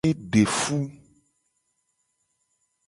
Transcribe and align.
E 0.09 0.11
de 0.31 0.43
fu. 0.59 0.79